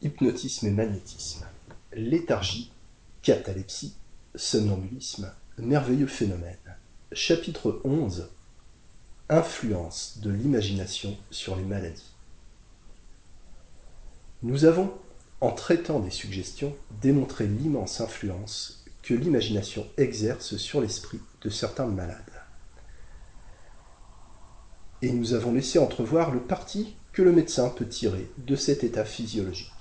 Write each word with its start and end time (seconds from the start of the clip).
Hypnotisme 0.00 0.68
et 0.68 0.70
magnétisme. 0.70 1.44
Léthargie, 1.92 2.70
catalepsie, 3.22 3.96
somnambulisme, 4.36 5.32
merveilleux 5.58 6.06
phénomène. 6.06 6.56
Chapitre 7.10 7.80
11 7.82 8.28
Influence 9.28 10.20
de 10.22 10.30
l'imagination 10.30 11.16
sur 11.32 11.56
les 11.56 11.64
maladies. 11.64 12.12
Nous 14.44 14.66
avons, 14.66 14.92
en 15.40 15.50
traitant 15.50 15.98
des 15.98 16.12
suggestions, 16.12 16.76
démontré 17.00 17.48
l'immense 17.48 18.00
influence 18.00 18.84
que 19.02 19.14
l'imagination 19.14 19.84
exerce 19.96 20.58
sur 20.58 20.80
l'esprit 20.80 21.18
de 21.42 21.50
certains 21.50 21.86
malades. 21.86 22.40
Et 25.02 25.10
nous 25.10 25.34
avons 25.34 25.52
laissé 25.52 25.80
entrevoir 25.80 26.30
le 26.30 26.40
parti 26.40 26.94
que 27.12 27.22
le 27.22 27.32
médecin 27.32 27.68
peut 27.68 27.88
tirer 27.88 28.30
de 28.38 28.54
cet 28.54 28.84
état 28.84 29.04
physiologique. 29.04 29.72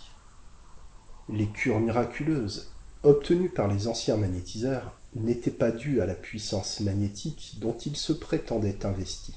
Les 1.29 1.47
cures 1.47 1.79
miraculeuses 1.79 2.71
obtenues 3.03 3.49
par 3.49 3.67
les 3.67 3.87
anciens 3.87 4.17
magnétiseurs 4.17 4.93
n'étaient 5.15 5.51
pas 5.51 5.71
dues 5.71 6.01
à 6.01 6.05
la 6.05 6.15
puissance 6.15 6.79
magnétique 6.79 7.55
dont 7.59 7.75
ils 7.77 7.97
se 7.97 8.13
prétendaient 8.13 8.85
investis. 8.85 9.35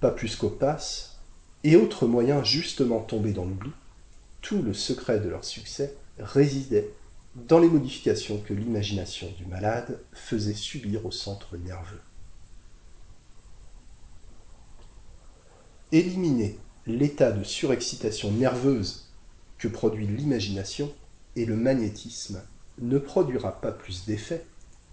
Pas 0.00 0.10
plus 0.10 0.36
qu'au 0.36 0.50
passe 0.50 1.18
et 1.64 1.76
autres 1.76 2.06
moyens 2.06 2.44
justement 2.44 3.00
tombés 3.00 3.32
dans 3.32 3.44
l'oubli, 3.44 3.70
tout 4.40 4.62
le 4.62 4.74
secret 4.74 5.20
de 5.20 5.28
leur 5.28 5.44
succès 5.44 5.94
résidait 6.18 6.90
dans 7.34 7.58
les 7.58 7.68
modifications 7.68 8.38
que 8.38 8.54
l'imagination 8.54 9.30
du 9.38 9.46
malade 9.46 10.00
faisait 10.12 10.54
subir 10.54 11.06
au 11.06 11.10
centre 11.10 11.56
nerveux. 11.56 12.00
Éliminer 15.92 16.58
l'état 16.86 17.30
de 17.30 17.44
surexcitation 17.44 18.32
nerveuse 18.32 19.11
que 19.62 19.68
produit 19.68 20.08
l'imagination 20.08 20.92
et 21.36 21.46
le 21.46 21.54
magnétisme 21.54 22.42
ne 22.80 22.98
produira 22.98 23.60
pas 23.60 23.70
plus 23.70 24.06
d'effet 24.06 24.44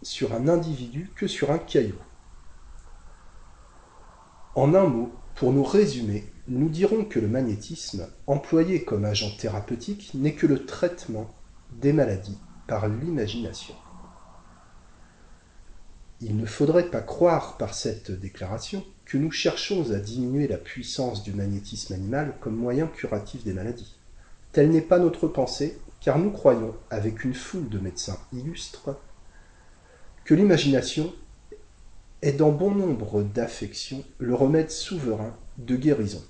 sur 0.04 0.36
un 0.36 0.48
individu 0.48 1.10
que 1.16 1.26
sur 1.26 1.50
un 1.50 1.58
caillou. 1.58 1.96
En 4.54 4.76
un 4.76 4.86
mot, 4.86 5.12
pour 5.34 5.54
nous 5.54 5.64
résumer, 5.64 6.32
nous 6.48 6.70
dirons 6.70 7.04
que 7.04 7.18
le 7.20 7.28
magnétisme, 7.28 8.08
employé 8.28 8.84
comme 8.84 9.06
agent 9.06 9.32
thérapeutique, 9.38 10.12
n'est 10.14 10.36
que 10.36 10.46
le 10.46 10.64
traitement 10.68 11.34
des 11.72 11.92
maladies 11.92 12.38
par 12.68 12.88
l'imagination. 12.88 13.74
Il 16.22 16.38
ne 16.38 16.46
faudrait 16.46 16.92
pas 16.92 17.02
croire 17.02 17.58
par 17.58 17.74
cette 17.74 18.12
déclaration 18.12 18.86
que 19.06 19.18
nous 19.18 19.32
cherchons 19.32 19.92
à 19.92 19.98
diminuer 19.98 20.48
la 20.48 20.58
puissance 20.58 21.24
du 21.24 21.34
magnétisme 21.34 21.94
animal 21.94 22.36
comme 22.40 22.56
moyen 22.56 22.86
curatif 22.86 23.44
des 23.44 23.54
maladies. 23.54 23.96
Telle 24.60 24.72
n'est 24.72 24.82
pas 24.82 25.00
notre 25.00 25.30
pensée, 25.30 25.80
car 26.02 26.20
nous 26.20 26.32
croyons, 26.32 26.76
avec 26.90 27.24
une 27.24 27.34
foule 27.34 27.70
de 27.70 27.80
médecins 27.80 28.20
illustres, 28.34 28.90
que 30.26 30.34
l'imagination 30.34 31.14
est 32.22 32.34
dans 32.34 32.52
bon 32.52 32.72
nombre 32.72 33.24
d'affections 33.24 34.04
le 34.18 34.36
remède 34.36 34.70
souverain 34.70 35.34
de 35.60 35.78
guérison. 35.78 36.22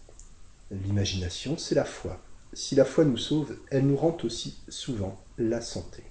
L'imagination, 0.69 1.57
c'est 1.57 1.73
la 1.73 1.85
foi. 1.85 2.21
Si 2.53 2.75
la 2.75 2.85
foi 2.85 3.03
nous 3.03 3.17
sauve, 3.17 3.57
elle 3.71 3.87
nous 3.87 3.97
rend 3.97 4.15
aussi 4.23 4.61
souvent 4.69 5.19
la 5.39 5.59
santé. 5.59 6.03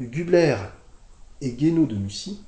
Gubler 0.00 0.56
et 1.42 1.52
Guénaud 1.52 1.84
de 1.84 1.96
Mussy 1.96 2.42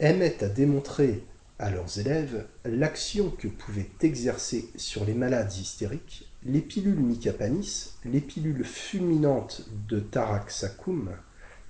aimaient 0.00 0.42
à 0.42 0.48
démontrer 0.48 1.24
à 1.60 1.70
leurs 1.70 2.00
élèves 2.00 2.48
l'action 2.64 3.30
que 3.30 3.46
pouvaient 3.46 3.90
exercer 4.00 4.68
sur 4.74 5.04
les 5.04 5.14
malades 5.14 5.52
hystériques 5.52 6.28
les 6.44 6.60
pilules 6.60 7.00
Micapanis, 7.00 7.94
les 8.04 8.20
pilules 8.20 8.64
fulminantes 8.64 9.66
de 9.88 10.00
Taraxacum, 10.00 11.10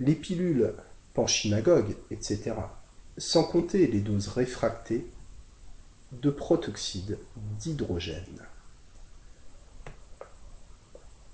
les 0.00 0.14
pilules 0.14 0.74
panchimagogues, 1.14 1.96
etc., 2.10 2.54
sans 3.16 3.44
compter 3.44 3.86
les 3.86 4.00
doses 4.00 4.28
réfractées 4.28 5.06
de 6.12 6.30
protoxyde 6.30 7.18
d'hydrogène. 7.58 8.42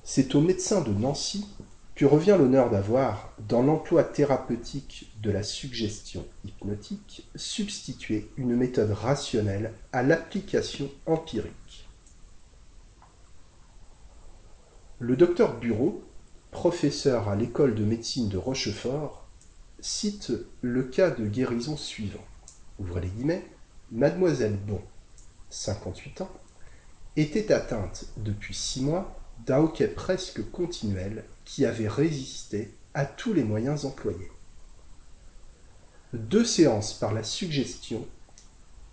C'est 0.03 0.35
au 0.35 0.41
médecin 0.41 0.83
de 0.83 0.93
Nancy 0.93 1.47
que 1.95 2.05
revient 2.05 2.37
l'honneur 2.39 2.71
d'avoir, 2.71 3.33
dans 3.49 3.63
l'emploi 3.63 4.05
thérapeutique 4.05 5.13
de 5.23 5.31
la 5.31 5.43
suggestion 5.43 6.27
hypnotique, 6.45 7.29
substitué 7.37 8.31
une 8.37 8.57
méthode 8.57 8.91
rationnelle 8.91 9.73
à 9.93 10.03
l'application 10.03 10.91
empirique. 11.07 11.53
Le 15.03 15.17
docteur 15.17 15.59
Bureau, 15.59 16.05
professeur 16.51 17.31
à 17.31 17.35
l'école 17.35 17.75
de 17.75 17.87
médecine 17.87 18.29
de 18.29 18.37
Rochefort, 18.37 19.27
cite 19.81 20.31
le 20.61 20.83
cas 20.83 21.11
de 21.11 21.25
guérison 21.25 21.79
suivant. 21.79 22.23
Ouvrez 22.79 23.01
les 23.01 23.09
guillemets. 23.09 23.47
Mademoiselle 23.93 24.59
Bon, 24.67 24.83
58 25.49 26.21
ans, 26.21 26.31
était 27.17 27.51
atteinte 27.51 28.09
depuis 28.19 28.53
six 28.53 28.83
mois 28.83 29.19
d'un 29.47 29.61
hoquet 29.61 29.89
presque 29.89 30.51
continuel 30.51 31.25
qui 31.47 31.65
avait 31.65 31.89
résisté 31.89 32.75
à 32.93 33.07
tous 33.07 33.33
les 33.33 33.43
moyens 33.43 33.87
employés. 33.87 34.31
Deux 36.13 36.45
séances 36.45 36.93
par 36.93 37.15
la 37.15 37.23
suggestion 37.23 38.07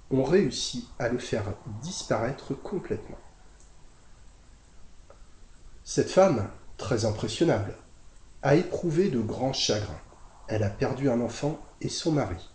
ont 0.10 0.24
réussi 0.24 0.88
à 1.00 1.10
le 1.10 1.18
faire 1.18 1.54
disparaître 1.82 2.54
complètement. 2.54 3.20
Cette 5.90 6.10
femme, 6.10 6.50
très 6.76 7.06
impressionnable, 7.06 7.74
a 8.42 8.56
éprouvé 8.56 9.10
de 9.10 9.22
grands 9.22 9.54
chagrins. 9.54 10.02
Elle 10.50 10.64
a 10.64 10.70
perdu 10.70 11.10
un 11.10 11.22
enfant 11.22 11.66
et 11.80 11.88
son 11.88 12.12
mari. 12.12 12.50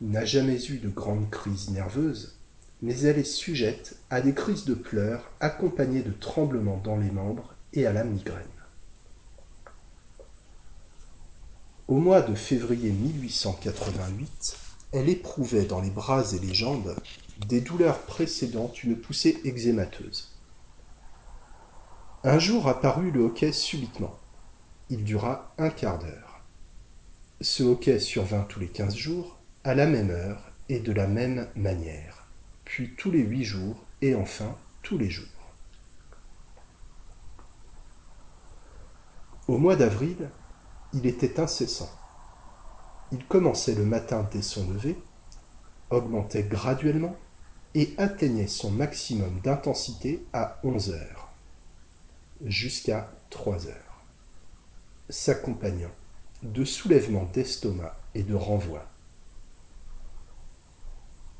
N'a 0.00 0.24
jamais 0.24 0.58
eu 0.64 0.78
de 0.78 0.88
grandes 0.88 1.28
crises 1.28 1.68
nerveuses, 1.68 2.38
mais 2.80 2.98
elle 3.00 3.18
est 3.18 3.24
sujette 3.24 3.96
à 4.08 4.22
des 4.22 4.32
crises 4.32 4.64
de 4.64 4.72
pleurs 4.72 5.30
accompagnées 5.38 6.00
de 6.00 6.12
tremblements 6.12 6.80
dans 6.82 6.96
les 6.96 7.10
membres 7.10 7.54
et 7.74 7.84
à 7.84 7.92
la 7.92 8.04
migraine. 8.04 8.46
Au 11.88 11.96
mois 11.96 12.22
de 12.22 12.34
février 12.34 12.90
1888, 12.90 14.56
elle 14.92 15.10
éprouvait 15.10 15.66
dans 15.66 15.82
les 15.82 15.90
bras 15.90 16.24
et 16.32 16.38
les 16.38 16.54
jambes 16.54 16.96
des 17.46 17.60
douleurs 17.60 17.98
précédant 17.98 18.72
une 18.82 18.96
poussée 18.96 19.42
eczémateuse. 19.44 20.31
Un 22.24 22.38
jour 22.38 22.68
apparut 22.68 23.10
le 23.10 23.22
hoquet 23.22 23.52
subitement. 23.52 24.18
Il 24.90 25.04
dura 25.04 25.52
un 25.58 25.70
quart 25.70 25.98
d'heure. 25.98 26.40
Ce 27.40 27.62
hoquet 27.62 27.98
survint 27.98 28.42
tous 28.42 28.60
les 28.60 28.68
quinze 28.68 28.96
jours, 28.96 29.38
à 29.64 29.74
la 29.74 29.86
même 29.86 30.10
heure 30.10 30.52
et 30.68 30.78
de 30.78 30.92
la 30.92 31.06
même 31.06 31.48
manière 31.56 32.22
puis 32.72 32.94
tous 32.96 33.10
les 33.10 33.20
huit 33.20 33.44
jours, 33.44 33.76
et 34.00 34.14
enfin 34.14 34.56
tous 34.82 34.96
les 34.96 35.10
jours. 35.10 35.26
Au 39.46 39.58
mois 39.58 39.76
d'avril, 39.76 40.30
il 40.94 41.04
était 41.06 41.38
incessant. 41.38 41.90
Il 43.12 43.26
commençait 43.26 43.74
le 43.74 43.84
matin 43.84 44.26
dès 44.32 44.40
son 44.40 44.70
lever, 44.70 44.96
augmentait 45.90 46.44
graduellement 46.44 47.14
et 47.74 47.92
atteignait 47.98 48.46
son 48.46 48.70
maximum 48.70 49.40
d'intensité 49.40 50.24
à 50.32 50.58
11 50.64 50.92
heures, 50.92 51.21
jusqu'à 52.44 53.12
3 53.30 53.66
heures, 53.68 54.04
s'accompagnant 55.08 55.90
de 56.42 56.64
soulèvements 56.64 57.28
d'estomac 57.32 57.96
et 58.14 58.22
de 58.22 58.34
renvoi. 58.34 58.86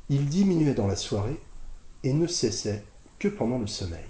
Il 0.09 0.29
diminuait 0.29 0.75
dans 0.75 0.87
la 0.87 0.97
soirée 0.97 1.41
et 2.05 2.13
ne 2.13 2.27
cessait 2.27 2.85
que 3.19 3.29
pendant 3.29 3.59
le 3.59 3.67
sommeil. 3.67 4.05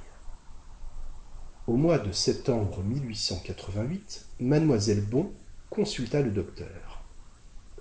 Au 1.67 1.77
mois 1.77 1.99
de 1.99 2.13
septembre 2.13 2.83
1888, 2.83 4.27
mademoiselle 4.41 5.03
Bon 5.03 5.31
consulta 5.71 6.21
le 6.21 6.31
docteur. 6.31 7.05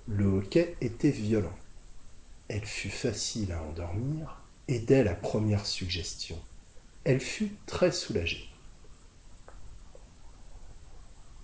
Le 0.06 0.26
hoquet 0.26 0.76
était 0.80 1.10
violent. 1.10 1.56
Elle 2.48 2.64
fut 2.64 2.90
facile 2.90 3.52
à 3.52 3.62
endormir 3.62 4.40
et 4.68 4.78
dès 4.78 5.02
la 5.02 5.14
première 5.14 5.66
suggestion, 5.66 6.38
elle 7.04 7.20
fut 7.20 7.52
très 7.66 7.90
soulagée. 7.90 8.51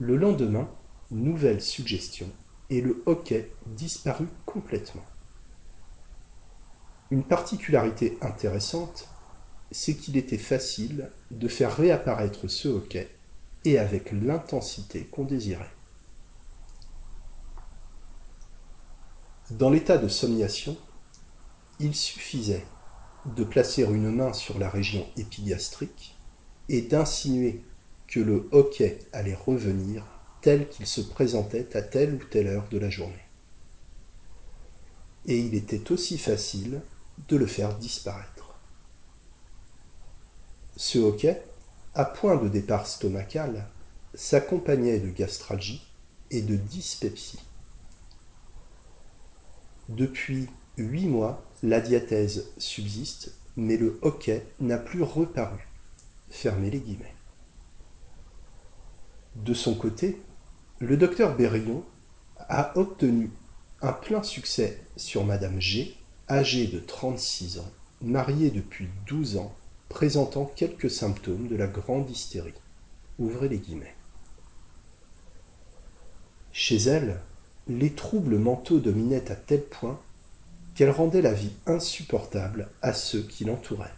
Le 0.00 0.16
lendemain, 0.16 0.70
nouvelle 1.10 1.60
suggestion 1.60 2.30
et 2.70 2.80
le 2.80 3.02
hoquet 3.06 3.50
disparut 3.66 4.28
complètement. 4.46 5.04
Une 7.10 7.24
particularité 7.24 8.16
intéressante, 8.20 9.08
c'est 9.72 9.96
qu'il 9.96 10.16
était 10.16 10.38
facile 10.38 11.10
de 11.32 11.48
faire 11.48 11.76
réapparaître 11.76 12.48
ce 12.48 12.68
hoquet 12.68 13.10
et 13.64 13.78
avec 13.78 14.12
l'intensité 14.12 15.04
qu'on 15.06 15.24
désirait. 15.24 15.74
Dans 19.50 19.70
l'état 19.70 19.98
de 19.98 20.08
somniation, 20.08 20.76
il 21.80 21.94
suffisait 21.94 22.66
de 23.24 23.42
placer 23.42 23.82
une 23.82 24.10
main 24.10 24.32
sur 24.32 24.58
la 24.58 24.68
région 24.68 25.06
épigastrique 25.16 26.16
et 26.68 26.82
d'insinuer 26.82 27.64
que 28.08 28.20
le 28.20 28.49
hoquet 28.52 28.99
allait 29.12 29.34
revenir 29.34 30.05
tel 30.40 30.69
qu'il 30.69 30.87
se 30.87 31.00
présentait 31.00 31.76
à 31.76 31.82
telle 31.82 32.14
ou 32.14 32.25
telle 32.25 32.49
heure 32.49 32.69
de 32.70 32.78
la 32.78 32.90
journée. 32.90 33.14
Et 35.26 35.38
il 35.38 35.55
était 35.55 35.93
aussi 35.93 36.16
facile 36.16 36.81
de 37.28 37.37
le 37.37 37.46
faire 37.46 37.76
disparaître. 37.76 38.55
Ce 40.76 40.99
hoquet, 40.99 41.43
à 41.94 42.05
point 42.05 42.37
de 42.37 42.49
départ 42.49 42.87
stomacal, 42.87 43.69
s'accompagnait 44.14 45.00
de 45.00 45.11
gastralgie 45.11 45.87
et 46.31 46.40
de 46.40 46.56
dyspepsie. 46.56 47.40
Depuis 49.88 50.49
huit 50.76 51.06
mois, 51.06 51.43
la 51.62 51.81
diathèse 51.81 52.52
subsiste, 52.56 53.34
mais 53.56 53.76
le 53.76 53.99
hoquet 54.02 54.46
n'a 54.61 54.78
plus 54.78 55.02
reparu. 55.02 55.66
Fermez 56.31 56.70
les 56.70 56.81
guillemets. 56.81 57.17
De 59.44 59.55
son 59.55 59.75
côté, 59.75 60.20
le 60.81 60.96
docteur 60.96 61.37
Berillon 61.37 61.85
a 62.49 62.76
obtenu 62.76 63.31
un 63.81 63.93
plein 63.93 64.23
succès 64.23 64.82
sur 64.96 65.25
Madame 65.25 65.61
G, 65.61 65.96
âgée 66.29 66.67
de 66.67 66.81
36 66.81 67.61
ans, 67.61 67.70
mariée 68.02 68.50
depuis 68.50 68.88
12 69.06 69.37
ans, 69.37 69.55
présentant 69.88 70.44
quelques 70.44 70.90
symptômes 70.90 71.46
de 71.46 71.55
la 71.55 71.69
grande 71.69 72.11
hystérie. 72.11 72.55
Ouvrez 73.20 73.49
les 73.49 73.58
guillemets. 73.58 73.94
Chez 76.52 76.76
elle, 76.76 77.20
les 77.69 77.93
troubles 77.93 78.38
mentaux 78.38 78.81
dominaient 78.81 79.31
à 79.31 79.37
tel 79.37 79.62
point 79.62 80.00
qu'elle 80.75 80.90
rendait 80.90 81.23
la 81.23 81.32
vie 81.32 81.52
insupportable 81.67 82.70
à 82.82 82.93
ceux 82.93 83.23
qui 83.23 83.44
l'entouraient. 83.44 83.94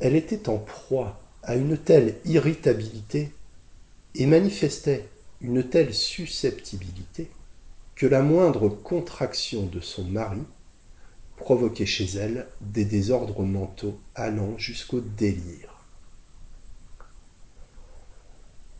Elle 0.00 0.16
était 0.16 0.48
en 0.48 0.58
proie 0.58 1.20
à 1.42 1.56
une 1.56 1.78
telle 1.78 2.16
irritabilité 2.24 3.32
et 4.14 4.26
manifestait 4.26 5.08
une 5.40 5.62
telle 5.68 5.94
susceptibilité 5.94 7.30
que 7.94 8.06
la 8.06 8.22
moindre 8.22 8.68
contraction 8.68 9.66
de 9.66 9.80
son 9.80 10.04
mari 10.04 10.42
provoquait 11.36 11.86
chez 11.86 12.06
elle 12.16 12.48
des 12.60 12.84
désordres 12.84 13.42
mentaux 13.42 13.98
allant 14.14 14.58
jusqu'au 14.58 15.00
délire. 15.00 15.84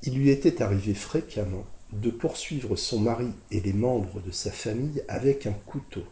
Il 0.03 0.15
lui 0.19 0.31
était 0.31 0.63
arrivé 0.63 0.95
fréquemment 0.95 1.67
de 1.93 2.11
poursuivre 2.11 2.77
son 2.77 3.01
mari 3.01 3.31
et 3.51 3.61
les 3.61 3.73
membres 3.73 4.21
de 4.21 4.31
sa 4.31 4.53
famille 4.53 5.03
avec 5.09 5.47
un 5.47 5.53
couteau. 5.53 6.05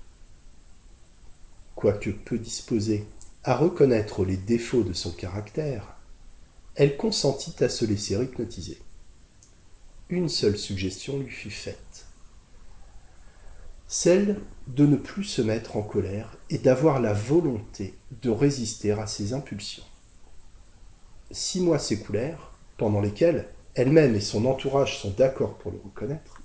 Quoique 1.75 2.11
peu 2.11 2.39
disposée 2.39 3.07
à 3.45 3.55
reconnaître 3.55 4.25
les 4.25 4.37
défauts 4.37 4.83
de 4.83 4.93
son 4.93 5.13
caractère, 5.13 5.96
elle 6.76 6.96
consentit 6.99 7.64
à 7.64 7.69
se 7.70 7.84
laisser 7.87 8.14
hypnotiser. 8.14 8.78
Une 10.11 10.28
seule 10.28 10.58
suggestion 10.58 11.19
lui 11.19 11.31
fut 11.31 11.50
faite. 11.50 12.06
Celle 13.88 14.40
de 14.67 14.84
ne 14.84 14.96
plus 14.96 15.25
se 15.25 15.43
mettre 15.43 15.76
en 15.76 15.82
colère 15.82 16.37
et 16.50 16.58
d'avoir 16.58 17.00
la 17.00 17.12
volonté 17.12 17.94
de 18.23 18.31
résister 18.31 18.93
à 18.93 19.06
ses 19.06 19.32
impulsions. 19.32 19.84
Six 21.31 21.61
mois 21.61 21.78
s'écoulèrent, 21.78 22.52
pendant 22.76 23.00
lesquels 23.00 23.49
elle-même 23.75 24.14
et 24.14 24.20
son 24.20 24.44
entourage 24.44 25.00
sont 25.00 25.11
d'accord 25.11 25.56
pour 25.58 25.73
le 25.73 25.81
reconnaître, 25.82 26.43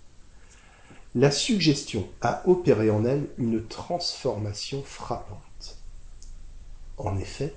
la 1.14 1.30
suggestion 1.30 2.08
a 2.22 2.48
opéré 2.48 2.90
en 2.90 3.04
elle 3.04 3.28
une 3.38 3.66
transformation 3.68 4.82
frappante. 4.82 5.78
En 6.98 7.18
effet, 7.18 7.54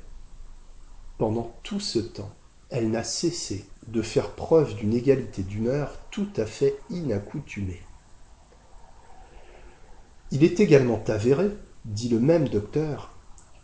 pendant 1.18 1.54
tout 1.62 1.78
ce 1.78 2.00
temps, 2.00 2.34
elle 2.70 2.90
n'a 2.90 3.04
cessé 3.04 3.64
de 3.88 4.02
faire 4.02 4.30
preuve 4.30 4.74
d'une 4.74 4.94
égalité 4.94 5.42
d'humeur 5.42 5.96
tout 6.10 6.28
à 6.36 6.46
fait 6.46 6.76
inaccoutumée. 6.90 7.82
Il 10.30 10.42
est 10.42 10.60
également 10.60 11.02
avéré, 11.06 11.50
dit 11.84 12.08
le 12.08 12.18
même 12.18 12.48
docteur, 12.48 13.12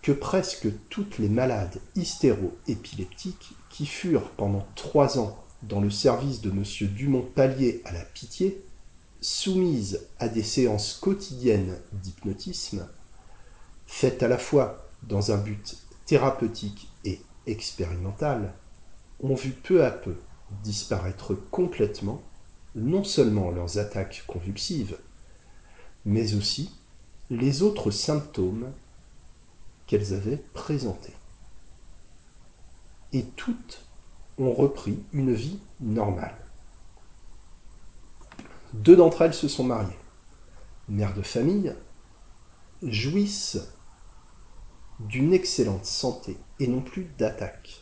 que 0.03 0.13
presque 0.13 0.69
toutes 0.89 1.19
les 1.19 1.29
malades 1.29 1.81
hystéro-épileptiques 1.97 3.55
qui 3.69 3.87
furent 3.87 4.31
pendant 4.31 4.67
trois 4.75 5.19
ans 5.19 5.43
dans 5.63 5.81
le 5.81 5.91
service 5.91 6.41
de 6.41 6.51
M. 6.51 6.65
Dumont-Pallier 6.95 7.83
à 7.85 7.93
la 7.93 8.05
Pitié, 8.05 8.65
soumises 9.21 10.07
à 10.19 10.29
des 10.29 10.43
séances 10.43 10.95
quotidiennes 10.95 11.77
d'hypnotisme, 11.93 12.89
faites 13.87 14.23
à 14.23 14.29
la 14.29 14.39
fois 14.39 14.89
dans 15.03 15.33
un 15.33 15.37
but 15.37 15.77
thérapeutique 16.07 16.89
et 17.05 17.21
expérimental, 17.47 18.55
ont 19.23 19.35
vu 19.35 19.51
peu 19.51 19.85
à 19.85 19.91
peu 19.91 20.17
disparaître 20.63 21.35
complètement 21.35 22.23
non 22.75 23.05
seulement 23.05 23.51
leurs 23.51 23.79
attaques 23.79 24.25
convulsives, 24.27 24.99
mais 26.05 26.35
aussi 26.35 26.73
les 27.31 27.63
autres 27.63 27.91
symptômes 27.91 28.73
qu'elles 29.87 30.15
avaient 30.15 30.43
présentés. 30.53 31.15
Et 33.13 33.25
toutes 33.25 33.85
ont 34.39 34.53
repris 34.53 34.99
une 35.13 35.35
vie 35.35 35.59
normale. 35.81 36.37
Deux 38.73 38.97
d'entre 38.97 39.23
elles 39.23 39.35
se 39.35 39.49
sont 39.49 39.65
mariées. 39.65 39.99
Mères 40.89 41.15
de 41.15 41.23
famille, 41.23 41.75
jouissent 42.83 43.59
d'une 45.01 45.33
excellente 45.33 45.85
santé 45.85 46.37
et 46.59 46.69
non 46.69 46.81
plus 46.81 47.05
d'attaque. 47.19 47.80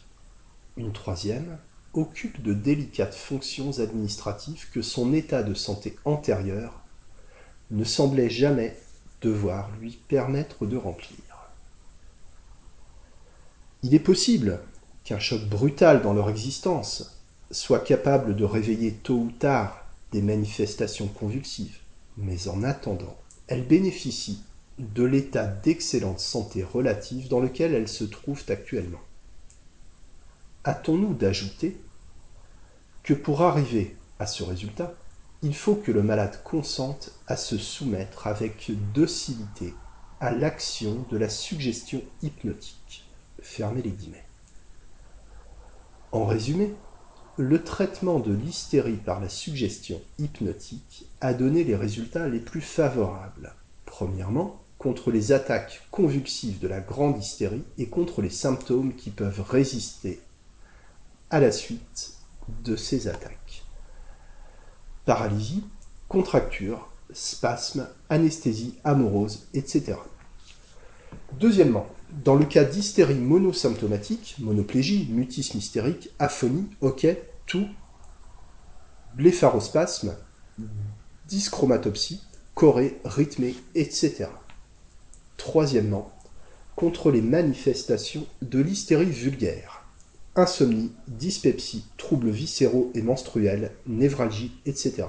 Une 0.79 0.93
troisième 0.93 1.59
occupe 1.93 2.41
de 2.41 2.55
délicates 2.55 3.17
fonctions 3.17 3.81
administratives 3.81 4.71
que 4.71 4.81
son 4.81 5.13
état 5.13 5.43
de 5.43 5.53
santé 5.53 5.97
antérieur 6.05 6.81
ne 7.73 7.83
semblait 7.83 8.31
jamais 8.31 8.77
devoir 9.21 9.73
lui 9.81 9.99
permettre 10.07 10.67
de 10.67 10.77
remplir. 10.77 11.19
Il 13.83 13.93
est 13.93 13.99
possible 13.99 14.61
qu'un 15.03 15.19
choc 15.19 15.43
brutal 15.49 16.01
dans 16.01 16.15
leur 16.15 16.31
existence 16.31 17.19
soit 17.51 17.81
capable 17.81 18.37
de 18.37 18.45
réveiller 18.45 18.93
tôt 18.93 19.19
ou 19.19 19.33
tard 19.33 19.85
des 20.13 20.23
manifestations 20.23 21.09
convulsives, 21.09 21.79
mais 22.17 22.47
en 22.47 22.63
attendant, 22.63 23.17
elles 23.49 23.67
bénéficient 23.67 24.45
de 24.79 25.03
l'état 25.03 25.49
d'excellente 25.49 26.21
santé 26.21 26.63
relative 26.63 27.27
dans 27.27 27.41
lequel 27.41 27.75
elles 27.75 27.89
se 27.89 28.05
trouvent 28.05 28.45
actuellement. 28.49 29.01
Hâtons-nous 30.65 31.15
d'ajouter 31.15 31.81
que 33.03 33.15
pour 33.15 33.43
arriver 33.43 33.97
à 34.19 34.27
ce 34.27 34.43
résultat, 34.43 34.95
il 35.43 35.55
faut 35.55 35.77
que 35.77 35.93
le 35.93 36.03
malade 36.03 36.43
consente 36.43 37.13
à 37.27 37.37
se 37.37 37.57
soumettre 37.57 38.27
avec 38.27 38.71
docilité 38.93 39.75
à 40.21 40.33
l'action 40.33 41.07
de 41.11 41.17
la 41.17 41.29
suggestion 41.29 42.03
hypnotique. 42.23 43.05
Fermez 43.41 43.83
les. 43.83 43.95
En 46.11 46.27
résumé, 46.27 46.75
le 47.37 47.63
traitement 47.63 48.19
de 48.19 48.33
l'hystérie 48.33 48.97
par 48.97 49.21
la 49.21 49.29
suggestion 49.29 50.01
hypnotique 50.19 51.07
a 51.21 51.35
donné 51.35 51.63
les 51.63 51.77
résultats 51.77 52.29
les 52.29 52.41
plus 52.41 52.61
favorables. 52.61 53.55
Premièrement, 53.87 54.61
contre 54.79 55.13
les 55.13 55.31
attaques 55.31 55.83
convulsives 55.93 56.59
de 56.59 56.67
la 56.67 56.81
grande 56.81 57.19
hystérie 57.19 57.65
et 57.79 57.87
contre 57.87 58.23
les 58.23 58.31
symptômes 58.31 58.95
qui 58.95 59.11
peuvent 59.11 59.41
résister 59.49 60.21
à 61.31 61.41
la 61.41 61.53
suite 61.53 62.15
de 62.65 62.77
ces 62.77 63.09
attaques. 63.09 63.65
Paralysie, 65.05 65.65
contracture, 66.09 66.89
spasme, 67.13 67.89
anesthésie 68.09 68.79
amorose, 68.85 69.49
etc. 69.55 69.97
Deuxièmement, 71.39 71.87
dans 72.25 72.35
le 72.35 72.45
cas 72.45 72.65
d'hystérie 72.65 73.19
monosymptomatique, 73.19 74.37
monoplégie, 74.39 75.09
mutisme 75.11 75.59
hystérique, 75.59 76.11
aphonie, 76.19 76.69
hoquet, 76.81 77.31
tout, 77.47 77.69
blépharospasme, 79.15 80.17
dyschromatopsie, 81.27 82.23
chorée, 82.55 83.01
rythmée, 83.05 83.55
etc. 83.75 84.27
Troisièmement, 85.37 86.13
contre 86.77 87.11
les 87.11 87.23
manifestations 87.23 88.27
de 88.43 88.61
l'hystérie 88.61 89.11
vulgaire, 89.11 89.78
insomnie, 90.39 90.93
dyspepsie, 91.09 91.85
troubles 91.97 92.31
viscéraux 92.31 92.93
et 92.95 93.03
menstruels, 93.03 93.73
névralgie, 93.87 94.53
etc. 94.67 95.05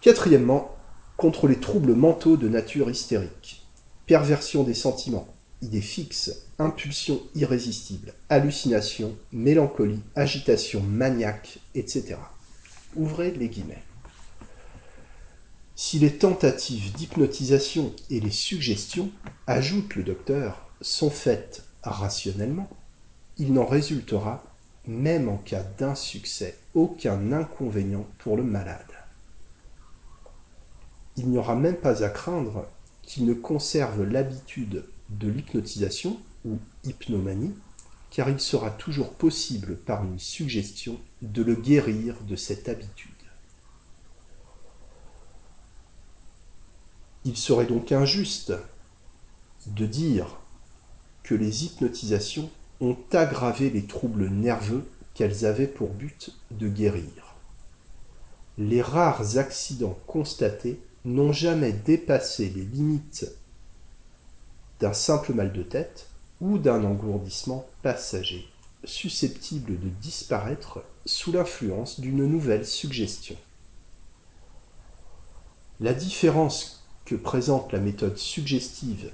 Quatrièmement, 0.00 0.74
contre 1.18 1.46
les 1.46 1.60
troubles 1.60 1.94
mentaux 1.94 2.38
de 2.38 2.48
nature 2.48 2.90
hystérique, 2.90 3.66
perversion 4.06 4.64
des 4.64 4.74
sentiments, 4.74 5.28
idées 5.60 5.82
fixes, 5.82 6.46
impulsion 6.58 7.20
irrésistible, 7.34 8.14
hallucination, 8.30 9.14
mélancolie, 9.32 10.00
agitation 10.16 10.80
maniaque, 10.80 11.58
etc. 11.74 12.16
Ouvrez 12.96 13.32
les 13.32 13.48
guillemets. 13.48 13.84
Si 15.74 15.98
les 15.98 16.16
tentatives 16.16 16.92
d'hypnotisation 16.92 17.94
et 18.08 18.20
les 18.20 18.30
suggestions, 18.30 19.10
ajoute 19.46 19.94
le 19.94 20.02
docteur, 20.02 20.70
sont 20.80 21.10
faites 21.10 21.64
rationnellement, 21.82 22.68
il 23.38 23.52
n'en 23.52 23.64
résultera, 23.64 24.44
même 24.86 25.28
en 25.28 25.38
cas 25.38 25.62
d'insuccès, 25.62 26.58
aucun 26.74 27.32
inconvénient 27.32 28.06
pour 28.18 28.36
le 28.36 28.42
malade. 28.42 28.86
Il 31.16 31.28
n'y 31.28 31.38
aura 31.38 31.54
même 31.54 31.76
pas 31.76 32.02
à 32.02 32.08
craindre 32.08 32.66
qu'il 33.02 33.26
ne 33.26 33.34
conserve 33.34 34.04
l'habitude 34.04 34.84
de 35.10 35.28
l'hypnotisation 35.28 36.18
ou 36.44 36.58
hypnomanie, 36.84 37.54
car 38.10 38.28
il 38.28 38.40
sera 38.40 38.70
toujours 38.70 39.12
possible 39.12 39.76
par 39.76 40.04
une 40.04 40.18
suggestion 40.18 40.98
de 41.22 41.42
le 41.42 41.54
guérir 41.54 42.16
de 42.22 42.36
cette 42.36 42.68
habitude. 42.68 43.10
Il 47.24 47.36
serait 47.36 47.66
donc 47.66 47.92
injuste 47.92 48.52
de 49.66 49.86
dire 49.86 50.38
que 51.22 51.34
les 51.34 51.64
hypnotisations 51.64 52.50
ont 52.82 52.98
aggravé 53.12 53.70
les 53.70 53.86
troubles 53.86 54.28
nerveux 54.28 54.84
qu'elles 55.14 55.46
avaient 55.46 55.68
pour 55.68 55.90
but 55.90 56.36
de 56.50 56.68
guérir. 56.68 57.36
Les 58.58 58.82
rares 58.82 59.38
accidents 59.38 59.98
constatés 60.06 60.80
n'ont 61.04 61.32
jamais 61.32 61.72
dépassé 61.72 62.50
les 62.50 62.64
limites 62.64 63.30
d'un 64.80 64.92
simple 64.92 65.32
mal 65.32 65.52
de 65.52 65.62
tête 65.62 66.08
ou 66.40 66.58
d'un 66.58 66.84
engourdissement 66.84 67.66
passager, 67.82 68.48
susceptible 68.82 69.78
de 69.78 69.88
disparaître 69.88 70.82
sous 71.06 71.30
l'influence 71.30 72.00
d'une 72.00 72.26
nouvelle 72.26 72.66
suggestion. 72.66 73.36
La 75.78 75.94
différence 75.94 76.84
que 77.04 77.14
présente 77.14 77.72
la 77.72 77.78
méthode 77.78 78.16
suggestive 78.18 79.12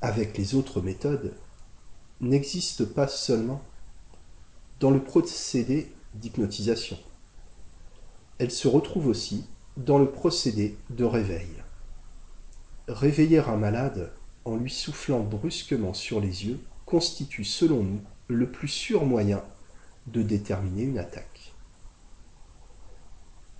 avec 0.00 0.38
les 0.38 0.54
autres 0.54 0.80
méthodes 0.80 1.34
n'existe 2.20 2.84
pas 2.84 3.08
seulement 3.08 3.62
dans 4.80 4.90
le 4.90 5.02
procédé 5.02 5.92
d'hypnotisation. 6.14 6.98
Elle 8.38 8.50
se 8.50 8.68
retrouve 8.68 9.06
aussi 9.06 9.44
dans 9.76 9.98
le 9.98 10.10
procédé 10.10 10.76
de 10.90 11.04
réveil. 11.04 11.48
Réveiller 12.88 13.38
un 13.38 13.56
malade 13.56 14.12
en 14.44 14.56
lui 14.56 14.70
soufflant 14.70 15.20
brusquement 15.20 15.94
sur 15.94 16.20
les 16.20 16.46
yeux 16.46 16.60
constitue 16.86 17.44
selon 17.44 17.82
nous 17.82 18.00
le 18.28 18.50
plus 18.50 18.68
sûr 18.68 19.04
moyen 19.04 19.42
de 20.06 20.22
déterminer 20.22 20.82
une 20.82 20.98
attaque. 20.98 21.52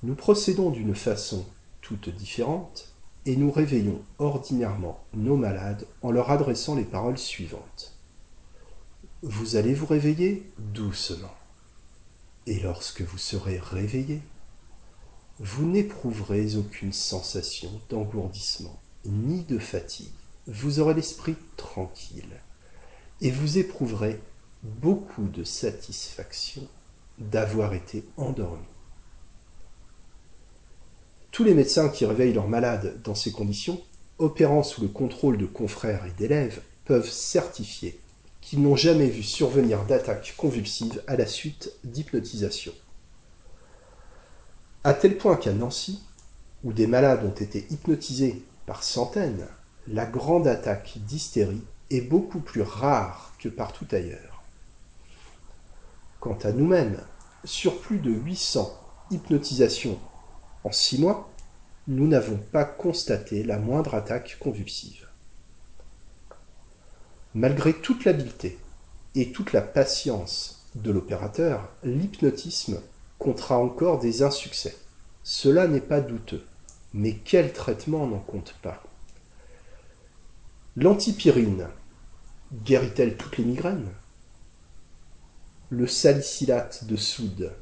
Nous 0.03 0.15
procédons 0.15 0.71
d'une 0.71 0.95
façon 0.95 1.45
toute 1.81 2.09
différente 2.09 2.95
et 3.27 3.37
nous 3.37 3.51
réveillons 3.51 4.01
ordinairement 4.19 5.05
nos 5.13 5.37
malades 5.37 5.87
en 6.03 6.11
leur 6.11 6.31
adressant 6.31 6.75
les 6.75 6.85
paroles 6.85 7.19
suivantes. 7.19 7.98
Vous 9.23 9.57
allez 9.57 9.75
vous 9.75 9.87
réveiller 9.87 10.49
doucement. 10.59 11.35
Et 12.47 12.61
lorsque 12.61 13.01
vous 13.01 13.19
serez 13.19 13.59
réveillé, 13.59 14.23
vous 15.41 15.67
n'éprouverez 15.67 16.55
aucune 16.55 16.93
sensation 16.93 17.69
d'engourdissement 17.89 18.81
ni 19.05 19.43
de 19.43 19.59
fatigue. 19.59 20.07
Vous 20.47 20.79
aurez 20.79 20.95
l'esprit 20.95 21.35
tranquille 21.57 22.41
et 23.21 23.33
vous 23.33 23.59
éprouverez 23.59 24.21
beaucoup 24.63 25.27
de 25.27 25.43
satisfaction 25.43 26.63
d'avoir 27.19 27.75
été 27.75 28.05
endormi. 28.19 28.67
Tous 31.33 31.43
les 31.43 31.55
médecins 31.55 31.89
qui 31.89 32.07
réveillent 32.07 32.35
leurs 32.35 32.47
malades 32.47 33.03
dans 33.03 33.17
ces 33.17 33.33
conditions, 33.33 33.83
opérant 34.19 34.63
sous 34.63 34.81
le 34.81 34.89
contrôle 34.89 35.39
de 35.39 35.47
confrères 35.47 36.07
et 36.07 36.13
d'élèves, 36.13 36.63
peuvent 36.85 37.11
certifier 37.11 37.99
qu'ils 38.49 38.63
n'ont 38.63 38.77
jamais 38.77 39.11
vu 39.11 39.23
survenir 39.23 39.85
d'attaques 39.85 40.33
convulsives 40.39 41.03
à 41.07 41.17
la 41.17 41.27
suite 41.27 41.71
d'hypnotisation. 41.85 42.73
À 44.85 44.95
tel 44.95 45.19
point 45.19 45.37
qu'à 45.37 45.53
Nancy, 45.53 46.03
où 46.65 46.73
des 46.73 46.87
malades 46.87 47.27
ont 47.27 47.39
été 47.39 47.67
hypnotisés 47.69 48.43
par 48.65 48.85
centaines, 48.85 49.47
la 49.87 50.07
grande 50.07 50.47
attaque 50.47 50.95
d'hystérie 50.97 51.63
est 51.91 52.01
beaucoup 52.01 52.41
plus 52.41 52.63
rare 52.63 53.35
que 53.39 53.51
partout 53.51 53.87
ailleurs. 53.93 54.43
Quant 56.19 56.39
à 56.43 56.51
nous-mêmes, 56.51 57.03
sur 57.45 57.83
plus 57.83 57.99
de 57.99 58.11
800 58.11 58.73
hypnotisations 59.11 59.99
en 60.65 60.73
six 60.73 60.99
mois, 60.99 61.31
nous 61.87 62.07
n'avons 62.07 62.39
pas 62.39 62.65
constaté 62.65 63.45
la 63.45 63.59
moindre 63.59 63.95
attaque 63.95 64.39
convulsive. 64.41 65.08
Malgré 67.35 67.75
toute 67.75 68.05
l'habileté 68.05 68.59
et 69.15 69.33
toute 69.33 69.53
la 69.53 69.61
patience 69.61 70.67
de 70.75 70.91
l'opérateur, 70.91 71.69
l'hypnotisme 71.85 72.81
comptera 73.19 73.59
encore 73.59 73.99
des 73.99 74.23
insuccès. 74.23 74.77
Cela 75.25 75.69
n'est 75.69 75.81
pas 75.81 76.01
douteux. 76.01 76.45
Mais 76.95 77.15
quel 77.15 77.53
traitement 77.53 78.07
n'en 78.07 78.19
compte 78.19 78.55
pas 78.63 78.83
L'antipyrine 80.75 81.69
guérit-elle 82.65 83.17
toutes 83.17 83.37
les 83.37 83.45
migraines? 83.45 83.93
Le 85.69 85.87
salicylate 85.87 86.87
de 86.87 86.97
soude, 86.97 87.53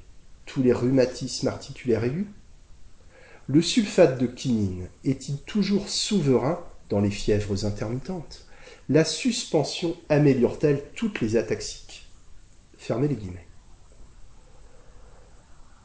tous 0.45 0.63
les 0.63 0.73
rhumatismes 0.73 1.49
articulaires 1.49 2.05
aigus? 2.05 2.29
Le 3.49 3.63
sulfate 3.63 4.19
de 4.21 4.27
quinine 4.27 4.89
est-il 5.05 5.39
toujours 5.39 5.89
souverain 5.89 6.65
dans 6.89 7.01
les 7.01 7.11
fièvres 7.11 7.65
intermittentes? 7.65 8.46
La 8.89 9.05
suspension 9.05 9.97
améliore-t-elle 10.09 10.81
toutes 10.95 11.21
les 11.21 11.37
ataxiques? 11.37 12.07
Fermez 12.79 13.09
les 13.09 13.17
guillemets. 13.17 13.47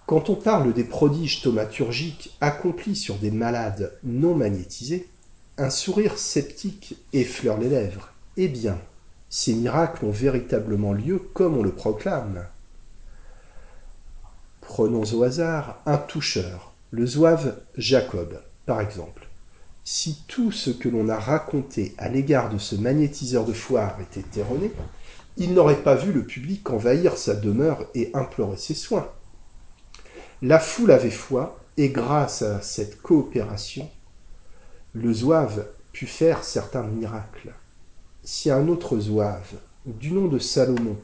Quand 0.05 0.29
on 0.29 0.35
parle 0.35 0.71
des 0.73 0.83
prodiges 0.83 1.41
thaumaturgiques 1.41 2.37
accomplis 2.41 2.95
sur 2.95 3.15
des 3.15 3.31
malades 3.31 3.97
non 4.03 4.35
magnétisés, 4.35 5.09
un 5.57 5.71
sourire 5.71 6.19
sceptique 6.19 6.95
effleure 7.11 7.57
les 7.57 7.69
lèvres. 7.69 8.13
Eh 8.37 8.47
bien, 8.47 8.77
ces 9.29 9.53
miracles 9.53 10.05
ont 10.05 10.11
véritablement 10.11 10.93
lieu 10.93 11.17
comme 11.17 11.57
on 11.57 11.63
le 11.63 11.71
proclame. 11.71 12.45
Prenons 14.59 15.05
au 15.05 15.23
hasard 15.23 15.81
un 15.87 15.97
toucheur, 15.97 16.73
le 16.91 17.07
zouave 17.07 17.59
Jacob, 17.77 18.43
par 18.67 18.79
exemple. 18.79 19.30
Si 19.83 20.23
tout 20.27 20.51
ce 20.51 20.69
que 20.69 20.89
l'on 20.89 21.09
a 21.09 21.17
raconté 21.17 21.95
à 21.97 22.07
l'égard 22.07 22.49
de 22.49 22.59
ce 22.59 22.75
magnétiseur 22.75 23.45
de 23.45 23.53
foire 23.53 23.97
était 23.99 24.39
erroné, 24.39 24.71
il 25.37 25.53
n'aurait 25.53 25.81
pas 25.81 25.95
vu 25.95 26.11
le 26.11 26.23
public 26.23 26.69
envahir 26.69 27.17
sa 27.17 27.35
demeure 27.35 27.87
et 27.95 28.11
implorer 28.13 28.57
ses 28.57 28.75
soins. 28.75 29.09
La 30.43 30.59
foule 30.59 30.91
avait 30.91 31.09
foi, 31.09 31.59
et 31.77 31.89
grâce 31.89 32.41
à 32.41 32.61
cette 32.61 33.01
coopération, 33.01 33.89
le 34.93 35.13
zouave 35.13 35.67
put 35.93 36.07
faire 36.07 36.43
certains 36.43 36.83
miracles. 36.83 37.53
Si 38.23 38.51
un 38.51 38.67
autre 38.67 38.99
zouave, 38.99 39.53
du 39.85 40.11
nom 40.11 40.27
de 40.27 40.37
Salomon, 40.37 40.97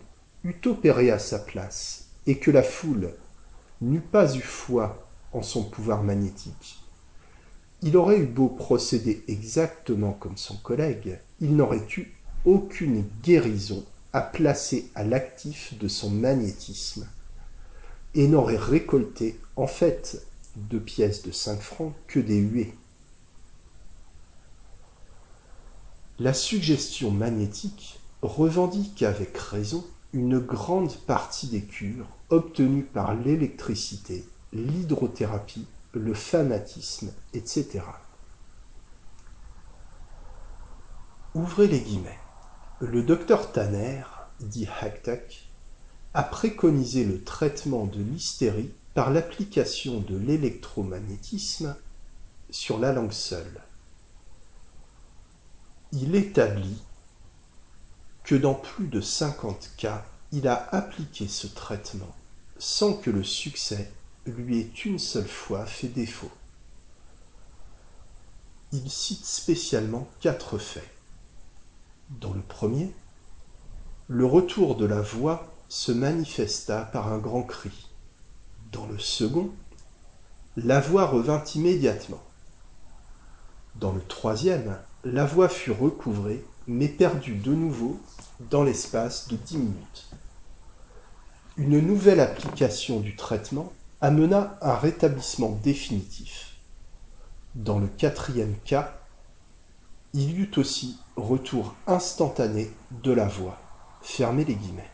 eût 0.43 0.59
opéré 0.65 1.09
à 1.09 1.19
sa 1.19 1.39
place, 1.39 2.09
et 2.27 2.37
que 2.37 2.51
la 2.51 2.63
foule 2.63 3.11
n'eût 3.81 4.01
pas 4.01 4.35
eu 4.35 4.41
foi 4.41 5.07
en 5.33 5.41
son 5.41 5.63
pouvoir 5.63 6.03
magnétique, 6.03 6.79
il 7.81 7.95
aurait 7.95 8.19
eu 8.19 8.25
beau 8.25 8.47
procéder 8.49 9.23
exactement 9.27 10.13
comme 10.13 10.37
son 10.37 10.57
collègue, 10.57 11.19
il 11.39 11.55
n'aurait 11.55 11.87
eu 11.97 12.13
aucune 12.45 13.05
guérison 13.23 13.85
à 14.13 14.21
placer 14.21 14.89
à 14.95 15.03
l'actif 15.03 15.77
de 15.77 15.87
son 15.87 16.09
magnétisme 16.09 17.07
et 18.15 18.27
n'aurait 18.27 18.57
récolté, 18.57 19.39
en 19.55 19.67
fait, 19.67 20.25
de 20.55 20.79
pièces 20.79 21.21
de 21.21 21.31
cinq 21.31 21.59
francs 21.61 21.93
que 22.07 22.19
des 22.19 22.37
huées. 22.37 22.73
La 26.19 26.33
suggestion 26.33 27.11
magnétique 27.11 27.99
revendique 28.23 29.03
avec 29.03 29.37
raison 29.37 29.85
une 30.13 30.39
grande 30.39 30.95
partie 31.05 31.47
des 31.47 31.61
cures 31.61 32.07
obtenues 32.29 32.83
par 32.91 33.13
l'électricité, 33.13 34.25
l'hydrothérapie, 34.51 35.67
le 35.97 36.13
fanatisme, 36.13 37.11
etc. 37.33 37.81
Ouvrez 41.33 41.67
les 41.67 41.81
guillemets. 41.81 42.19
Le 42.79 43.03
docteur 43.03 43.51
Tanner, 43.51 44.03
dit 44.39 44.67
Hacktack, 44.81 45.49
a 46.13 46.23
préconisé 46.23 47.03
le 47.03 47.23
traitement 47.23 47.85
de 47.85 48.01
l'hystérie 48.01 48.71
par 48.93 49.11
l'application 49.11 49.99
de 49.99 50.17
l'électromagnétisme 50.17 51.75
sur 52.49 52.79
la 52.79 52.93
langue 52.93 53.11
seule. 53.11 53.61
Il 55.91 56.15
établit 56.15 56.81
que 58.23 58.35
dans 58.35 58.55
plus 58.55 58.87
de 58.87 58.99
50 58.99 59.71
cas, 59.77 60.03
il 60.31 60.47
a 60.47 60.67
appliqué 60.73 61.27
ce 61.27 61.47
traitement 61.47 62.15
sans 62.57 62.93
que 62.93 63.09
le 63.09 63.23
succès 63.23 63.91
lui 64.31 64.59
ait 64.59 64.71
une 64.85 64.99
seule 64.99 65.27
fois 65.27 65.65
fait 65.65 65.87
défaut. 65.87 66.31
il 68.71 68.89
cite 68.89 69.25
spécialement 69.25 70.07
quatre 70.19 70.57
faits. 70.57 70.89
Dans 72.09 72.33
le 72.33 72.41
premier, 72.41 72.93
le 74.07 74.25
retour 74.25 74.75
de 74.75 74.85
la 74.85 75.01
voix 75.01 75.53
se 75.69 75.91
manifesta 75.91 76.83
par 76.83 77.11
un 77.11 77.17
grand 77.17 77.43
cri. 77.43 77.89
Dans 78.71 78.85
le 78.85 78.99
second, 78.99 79.51
la 80.57 80.79
voix 80.79 81.05
revint 81.05 81.43
immédiatement. 81.55 82.21
Dans 83.75 83.91
le 83.91 84.01
troisième, 84.01 84.77
la 85.03 85.25
voix 85.25 85.49
fut 85.49 85.71
recouvrée, 85.71 86.43
mais 86.67 86.87
perdue 86.87 87.35
de 87.35 87.53
nouveau 87.53 87.99
dans 88.49 88.63
l'espace 88.63 89.27
de 89.27 89.37
dix 89.37 89.57
minutes. 89.57 90.09
Une 91.57 91.79
nouvelle 91.79 92.19
application 92.19 92.99
du 92.99 93.15
traitement 93.15 93.71
amena 94.01 94.57
un 94.61 94.75
rétablissement 94.75 95.57
définitif. 95.63 96.55
Dans 97.55 97.79
le 97.79 97.87
quatrième 97.87 98.55
cas, 98.63 98.95
il 100.13 100.31
y 100.31 100.35
eut 100.35 100.51
aussi 100.57 100.99
retour 101.15 101.75
instantané 101.87 102.71
de 103.03 103.11
la 103.11 103.27
voix. 103.27 103.59
Fermez 104.01 104.45
les 104.45 104.55
guillemets. 104.55 104.89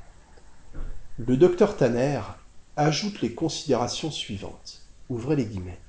Le 1.18 1.38
docteur 1.38 1.76
Tanner 1.76 2.22
ajoute 2.78 3.22
les 3.22 3.34
considérations 3.34 4.10
suivantes. 4.10 4.82
Ouvrez 5.10 5.36
les 5.36 5.46
guillemets. 5.46 5.80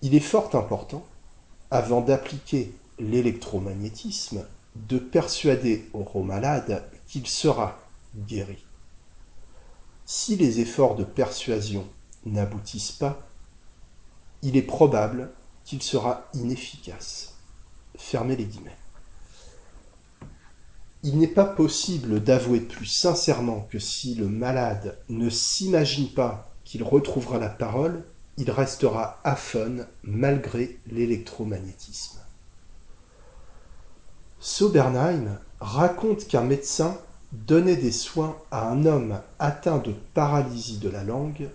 Il 0.00 0.14
est 0.14 0.20
fort 0.20 0.54
important, 0.54 1.04
avant 1.70 2.00
d'appliquer 2.00 2.74
l'électromagnétisme, 2.98 4.46
de 4.76 4.98
persuader 4.98 5.90
au 5.92 6.22
malade 6.22 6.88
qu'il 7.06 7.26
sera 7.26 7.78
guéri. 8.16 8.64
Si 10.04 10.36
les 10.36 10.60
efforts 10.60 10.96
de 10.96 11.04
persuasion 11.04 11.86
n'aboutissent 12.26 12.92
pas, 12.92 13.26
il 14.42 14.56
est 14.56 14.62
probable 14.62 15.32
qu'il 15.64 15.82
sera 15.82 16.24
inefficace. 16.34 17.34
Fermez 17.96 18.36
les 18.36 18.44
guillemets. 18.44 18.76
Il 21.04 21.18
n'est 21.18 21.28
pas 21.28 21.44
possible 21.44 22.22
d'avouer 22.22 22.60
plus 22.60 22.86
sincèrement 22.86 23.66
que 23.70 23.78
si 23.78 24.14
le 24.14 24.28
malade 24.28 24.98
ne 25.08 25.30
s'imagine 25.30 26.10
pas 26.12 26.52
qu'il 26.64 26.82
retrouvera 26.82 27.38
la 27.38 27.48
parole, 27.48 28.04
il 28.36 28.50
restera 28.50 29.18
aphone 29.24 29.86
malgré 30.02 30.78
l'électromagnétisme. 30.86 32.20
Sobernheim 34.38 35.38
raconte 35.60 36.26
qu'un 36.26 36.42
médecin 36.42 36.98
donnait 37.32 37.76
des 37.76 37.92
soins 37.92 38.36
à 38.50 38.68
un 38.68 38.84
homme 38.84 39.20
atteint 39.38 39.78
de 39.78 39.92
paralysie 40.14 40.78
de 40.78 40.90
la 40.90 41.02
langue 41.02 41.48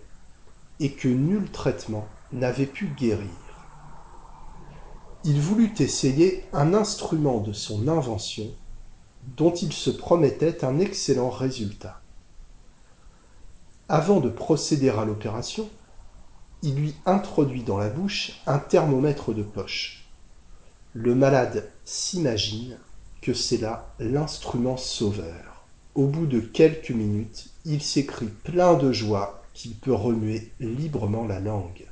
et 0.80 0.92
que 0.92 1.08
nul 1.08 1.50
traitement 1.52 2.08
n'avait 2.32 2.66
pu 2.66 2.88
guérir. 2.88 3.30
Il 5.24 5.40
voulut 5.40 5.74
essayer 5.80 6.46
un 6.54 6.74
instrument 6.74 7.40
de 7.40 7.54
son 7.54 7.88
invention 7.88 8.52
dont 9.36 9.54
il 9.54 9.74
se 9.74 9.90
promettait 9.90 10.64
un 10.64 10.80
excellent 10.80 11.30
résultat. 11.30 12.02
Avant 13.90 14.20
de 14.20 14.30
procéder 14.30 14.90
à 14.90 15.06
l'opération, 15.06 15.70
il 16.64 16.76
lui 16.76 16.96
introduit 17.06 17.64
dans 17.64 17.78
la 17.78 17.90
bouche 17.90 18.42
un 18.48 18.58
thermomètre 18.58 19.34
de 19.34 19.44
poche. 19.44 20.06
Le 20.94 21.14
malade 21.14 21.70
s'imagine 21.86 22.78
que 23.22 23.34
c'est 23.34 23.58
là 23.58 23.94
l'instrument 24.00 24.78
sauveur. 24.78 25.57
Au 25.98 26.06
bout 26.06 26.28
de 26.28 26.40
quelques 26.40 26.92
minutes, 26.92 27.48
il 27.66 27.82
s'écrie 27.82 28.30
plein 28.44 28.76
de 28.76 28.92
joie 28.92 29.42
qu'il 29.56 29.74
peut 29.74 29.96
remuer 29.96 30.52
librement 30.60 31.26
la 31.26 31.40
langue. 31.40 31.88